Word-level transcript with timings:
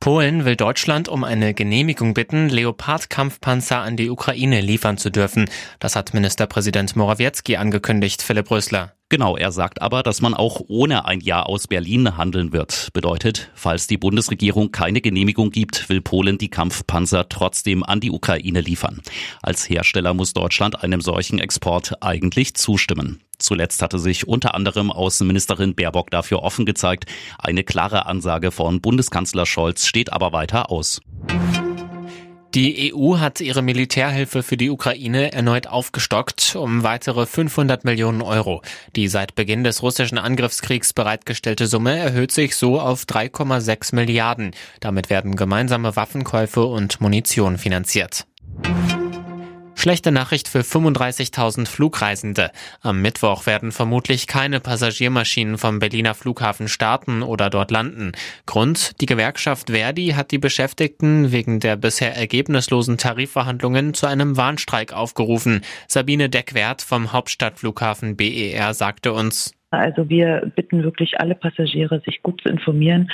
Polen 0.00 0.46
will 0.46 0.56
Deutschland 0.56 1.10
um 1.10 1.24
eine 1.24 1.52
Genehmigung 1.52 2.14
bitten, 2.14 2.48
Leopard-Kampfpanzer 2.48 3.80
an 3.80 3.98
die 3.98 4.08
Ukraine 4.08 4.62
liefern 4.62 4.96
zu 4.96 5.10
dürfen. 5.10 5.44
Das 5.78 5.94
hat 5.94 6.14
Ministerpräsident 6.14 6.96
Morawiecki 6.96 7.56
angekündigt, 7.56 8.22
Philipp 8.22 8.50
Rösler. 8.50 8.94
Genau, 9.10 9.36
er 9.36 9.52
sagt 9.52 9.82
aber, 9.82 10.02
dass 10.02 10.22
man 10.22 10.32
auch 10.32 10.62
ohne 10.68 11.04
ein 11.04 11.20
Ja 11.20 11.42
aus 11.42 11.66
Berlin 11.66 12.16
handeln 12.16 12.54
wird. 12.54 12.88
Bedeutet, 12.94 13.50
falls 13.54 13.88
die 13.88 13.98
Bundesregierung 13.98 14.72
keine 14.72 15.02
Genehmigung 15.02 15.50
gibt, 15.50 15.90
will 15.90 16.00
Polen 16.00 16.38
die 16.38 16.48
Kampfpanzer 16.48 17.28
trotzdem 17.28 17.82
an 17.82 18.00
die 18.00 18.10
Ukraine 18.10 18.62
liefern. 18.62 19.02
Als 19.42 19.68
Hersteller 19.68 20.14
muss 20.14 20.32
Deutschland 20.32 20.82
einem 20.82 21.02
solchen 21.02 21.40
Export 21.40 22.02
eigentlich 22.02 22.54
zustimmen. 22.54 23.20
Zuletzt 23.40 23.82
hatte 23.82 23.98
sich 23.98 24.28
unter 24.28 24.54
anderem 24.54 24.90
Außenministerin 24.92 25.74
Baerbock 25.74 26.10
dafür 26.10 26.42
offen 26.42 26.66
gezeigt. 26.66 27.06
Eine 27.38 27.64
klare 27.64 28.06
Ansage 28.06 28.50
von 28.50 28.80
Bundeskanzler 28.80 29.46
Scholz 29.46 29.86
steht 29.86 30.12
aber 30.12 30.32
weiter 30.32 30.70
aus. 30.70 31.00
Die 32.54 32.92
EU 32.92 33.18
hat 33.18 33.40
ihre 33.40 33.62
Militärhilfe 33.62 34.42
für 34.42 34.56
die 34.56 34.70
Ukraine 34.70 35.32
erneut 35.32 35.68
aufgestockt 35.68 36.56
um 36.56 36.82
weitere 36.82 37.24
500 37.24 37.84
Millionen 37.84 38.22
Euro. 38.22 38.62
Die 38.96 39.06
seit 39.06 39.36
Beginn 39.36 39.62
des 39.62 39.84
russischen 39.84 40.18
Angriffskriegs 40.18 40.92
bereitgestellte 40.92 41.68
Summe 41.68 41.96
erhöht 41.96 42.32
sich 42.32 42.56
so 42.56 42.80
auf 42.80 43.04
3,6 43.04 43.94
Milliarden. 43.94 44.50
Damit 44.80 45.10
werden 45.10 45.36
gemeinsame 45.36 45.94
Waffenkäufe 45.94 46.64
und 46.64 47.00
Munition 47.00 47.56
finanziert. 47.56 48.26
Schlechte 49.80 50.12
Nachricht 50.12 50.46
für 50.46 50.60
35.000 50.60 51.66
Flugreisende. 51.66 52.50
Am 52.82 53.00
Mittwoch 53.00 53.46
werden 53.46 53.72
vermutlich 53.72 54.26
keine 54.26 54.60
Passagiermaschinen 54.60 55.56
vom 55.56 55.78
Berliner 55.78 56.14
Flughafen 56.14 56.68
starten 56.68 57.22
oder 57.22 57.48
dort 57.48 57.70
landen. 57.70 58.12
Grund, 58.44 59.00
die 59.00 59.06
Gewerkschaft 59.06 59.70
Verdi 59.70 60.08
hat 60.08 60.32
die 60.32 60.38
Beschäftigten 60.38 61.32
wegen 61.32 61.60
der 61.60 61.76
bisher 61.76 62.14
ergebnislosen 62.14 62.98
Tarifverhandlungen 62.98 63.94
zu 63.94 64.06
einem 64.06 64.36
Warnstreik 64.36 64.92
aufgerufen. 64.92 65.62
Sabine 65.88 66.28
Deckwert 66.28 66.82
vom 66.82 67.14
Hauptstadtflughafen 67.14 68.16
BER 68.16 68.74
sagte 68.74 69.14
uns, 69.14 69.54
also 69.70 70.08
wir 70.08 70.50
bitten 70.54 70.82
wirklich 70.82 71.20
alle 71.20 71.34
Passagiere, 71.34 72.00
sich 72.04 72.22
gut 72.22 72.40
zu 72.42 72.48
informieren 72.48 73.10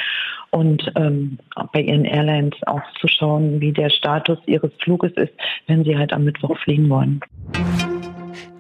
und 0.51 0.91
ähm, 0.97 1.39
bei 1.73 1.83
ihren 1.83 2.05
Airlines 2.05 2.55
auch 2.67 2.83
zu 3.01 3.09
schauen, 3.09 3.61
wie 3.61 3.73
der 3.73 3.91
Status 3.91 4.39
ihres 4.47 4.73
Fluges 4.83 5.13
ist, 5.13 5.33
wenn 5.67 5.85
sie 5.85 5.97
halt 5.97 6.13
am 6.13 6.25
Mittwoch 6.25 6.57
fliegen 6.59 6.89
wollen. 6.89 7.21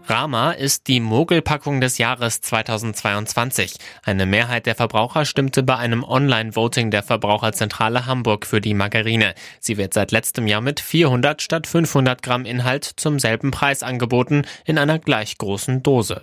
Rama 0.08 0.52
ist 0.52 0.86
die 0.86 1.00
Mogelpackung 1.00 1.80
des 1.80 1.98
Jahres 1.98 2.40
2022. 2.40 3.74
Eine 4.04 4.24
Mehrheit 4.24 4.66
der 4.66 4.76
Verbraucher 4.76 5.24
stimmte 5.24 5.64
bei 5.64 5.76
einem 5.76 6.04
Online-Voting 6.04 6.92
der 6.92 7.02
Verbraucherzentrale 7.02 8.06
Hamburg 8.06 8.46
für 8.46 8.60
die 8.60 8.74
Margarine. 8.74 9.34
Sie 9.58 9.78
wird 9.78 9.94
seit 9.94 10.12
letztem 10.12 10.46
Jahr 10.46 10.60
mit 10.60 10.78
400 10.78 11.42
statt 11.42 11.66
500 11.66 12.22
Gramm 12.22 12.44
Inhalt 12.44 12.84
zum 12.84 13.18
selben 13.18 13.50
Preis 13.50 13.82
angeboten 13.82 14.42
in 14.64 14.78
einer 14.78 15.00
gleich 15.00 15.38
großen 15.38 15.82
Dose. 15.82 16.22